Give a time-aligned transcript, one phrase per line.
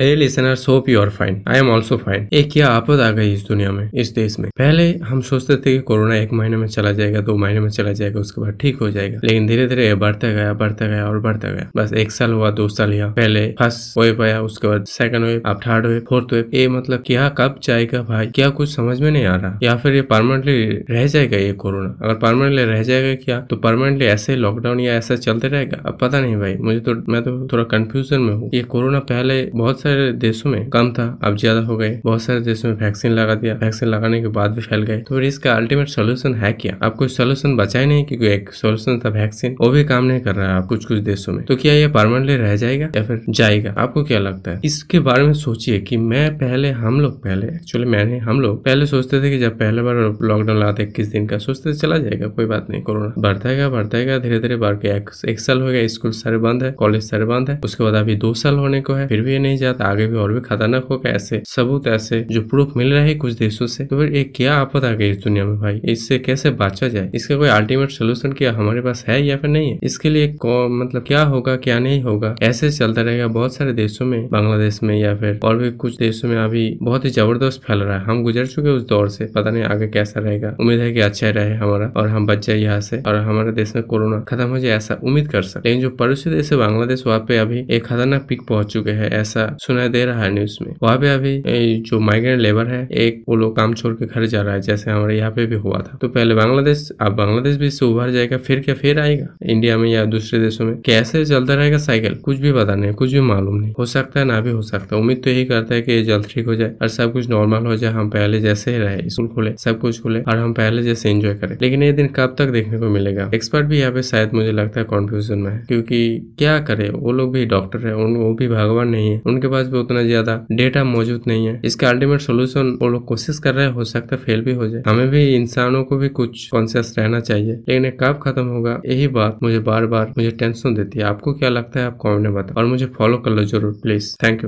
[0.00, 1.36] Hey listeners, hope you are fine.
[1.46, 2.22] I am also fine.
[2.32, 4.48] एक क्या आपद आ गई इस दुनिया में इस देश में?
[4.58, 7.92] पहले हम सोचते थे कि कोरोना एक महीने में चला जाएगा दो महीने में चला
[7.92, 11.18] जाएगा उसके बाद ठीक हो जाएगा। लेकिन धीरे धीरे ये बढ़ता गया बढ़ता गया और
[11.20, 14.84] बढ़ता गया। बस एक साल हुआ दो साल यहाँ। पहले फ़र्स्ट वेव आया उसके बाद
[14.86, 18.26] सेकंड वेव अब थर्ड वेव फोर्थ वेव ये मतलब क्या कब जाएगा भाई?
[18.26, 21.96] क्या कुछ समझ में नहीं आ रहा। या फिर ये परमानेंटली रह जाएगा ये कोरोना?
[22.02, 25.82] अगर परमानेंटली रह जाएगा क्या तो परमानेंटली ऐसे लॉकडाउन या ऐसा चलते रहेगा?
[25.86, 29.42] अब पता नहीं भाई मुझे तो मैं तो थोड़ा कंफ्यूजन में हूँ। ये कोरोना पहले
[29.54, 33.12] बहुत सारे देशों में कम था, अब ज़्यादा हो गए। बहुत सारे देशों में वैक्सीन
[33.12, 36.76] लगा दिया। वैक्सीन लगाने के बाद भी फैल गए। तो इसका अल्टीमेट सोल्यूशन है क्या?
[36.82, 40.20] आप कोई सोल्यूशन बचा ही नहीं क्योंकि एक सोल्यूशन था वैक्सीन वो भी काम नहीं
[40.20, 43.02] कर रहा है आप कुछ कुछ देशों में। तो क्या ये परमानेंटली रह जाएगा या
[43.02, 43.74] फिर जाएगा?
[43.78, 44.60] आपको क्या लगता है?
[44.64, 48.86] इसके बारे में सोचिए कि मैं पहले, हम लोग पहले एक्चुअली मैंने, हम लोग पहले
[48.86, 52.26] सोचते थे कि जब पहले बार लॉकडाउन लगाते इक्कीस दिन का, सोचते थे चला जाएगा,
[52.28, 54.88] कोई बात नहीं, कोरोना बढ़ता है बढ़ता धीरे धीरे बढ़ के
[55.30, 58.14] एक साल हो गया, स्कूल सारे बंद है कॉलेज सारे बंद है, उसके बाद अभी
[58.16, 60.86] दो साल होने को है, फिर भी ये नहीं जाता आगे भी और भी खतरनाक
[60.90, 64.32] होगा ऐसे सबूत ऐसे जो प्रूफ मिल रहे हैं कुछ देशों से। तो फिर एक
[64.36, 65.80] क्या आपद आ गई इस दुनिया में भाई?
[65.84, 67.10] इससे कैसे बचा जाए?
[67.14, 69.78] इसका कोई अल्टीमेट सोल्यूशन क्या हमारे पास है या फिर नहीं है?
[69.82, 72.34] इसके लिए मतलब क्या होगा, क्या नहीं होगा?
[72.42, 76.28] ऐसे चलता रहेगा बहुत सारे देशों में, बांग्लादेश में या फिर और भी कुछ देशों
[76.28, 79.50] में अभी बहुत ही ज़बरदस्त फैल रहा है। हम गुजर चुके उस दौर से, पता
[79.50, 82.80] नहीं आगे कैसा रहेगा। उम्मीद है कि अच्छा रहे हमारा और हम बच जाए यहाँ
[82.80, 85.90] से और हमारे देश में कोरोना खत्म हो जाए ऐसा उम्मीद कर सकते लेकिन जो
[85.96, 89.88] पड़ोसी देश है बांग्लादेश वहाँ पे अभी एक खतरनाक पिक पहुँच चुके हैं, ऐसा सुनाई
[89.88, 91.42] दे रहा है न्यूज़ में। वहाँ पे अभी
[91.80, 94.90] जो माइग्रेंट लेबर है, एक वो लोग काम छोड़ के घर जा रहा है, जैसे
[94.90, 98.36] हमारे यहाँ पे भी हुआ था। तो पहले बांग्लादेश, अब बांग्लादेश भी इससे उभर जाएगा,
[98.38, 99.26] फिर क्या फिर आएगा?
[99.44, 100.74] इंडिया में या दूसरे देशों में?
[100.80, 104.26] कैसे चलता रहेगा साइकिल कुछ भी पता नहीं, कुछ भी मालूम नहीं। हो सकता है
[104.26, 106.72] ना भी हो सकता है। उम्मीद तो यही करता है कि जल्द ठीक हो जाए,
[106.82, 110.00] और सब कुछ नॉर्मल हो जाए, हम पहले जैसे ही रहे, स्कूल खुले, सब कुछ
[110.02, 113.30] खुले, और हम पहले जैसे एंजॉय करें। लेकिन ये दिन कब तक देखने को मिलेगा?
[113.34, 117.12] एक्सपर्ट भी यहाँ पे शायद मुझे लगता है कॉन्फ्यूजन में है, क्योंकि क्या करे, वो
[117.12, 120.84] लोग भी डॉक्टर है वो भी भगवान नहीं है। उनके पास भी उतना ज़्यादा डेटा
[120.84, 124.40] मौजूद नहीं है। इसका अल्टीमेट सोल्यूशन वो लोग कोशिश कर रहे हैं सकता है फेल
[124.40, 128.46] भी हो जाए। हमें भी इंसानों को भी कुछ कॉन्सियस रहना चाहिए। लेकिन कब खत्म
[128.46, 131.96] होगा, यही बात मुझे बार बार, मुझे टेंशन देती है। आपको क्या लगता है, आप
[131.96, 134.42] कॉमेंट में बताओ। और मुझे फॉलो कर लो ज़रूर प्लीज़ थैंक यू